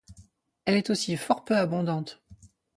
[0.65, 2.23] Elle est aussi fort peu abondante.